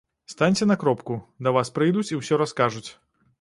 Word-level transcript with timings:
Станьце 0.31 0.65
на 0.71 0.77
кропку, 0.83 1.15
да 1.49 1.53
вас 1.59 1.71
прыйдуць 1.77 2.05
і 2.15 2.19
ўсё 2.23 2.41
раскажуць. 2.45 2.89